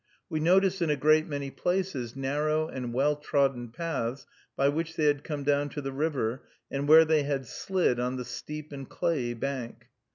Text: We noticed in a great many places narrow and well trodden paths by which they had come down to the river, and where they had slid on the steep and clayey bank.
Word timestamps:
We 0.31 0.39
noticed 0.39 0.81
in 0.81 0.89
a 0.89 0.95
great 0.95 1.27
many 1.27 1.51
places 1.51 2.15
narrow 2.15 2.67
and 2.67 2.91
well 2.91 3.15
trodden 3.15 3.69
paths 3.69 4.25
by 4.55 4.67
which 4.67 4.95
they 4.95 5.05
had 5.05 5.23
come 5.23 5.43
down 5.43 5.69
to 5.69 5.79
the 5.81 5.91
river, 5.91 6.41
and 6.71 6.87
where 6.87 7.05
they 7.05 7.21
had 7.21 7.45
slid 7.45 7.99
on 7.99 8.15
the 8.17 8.25
steep 8.25 8.71
and 8.71 8.89
clayey 8.89 9.35
bank. 9.35 9.89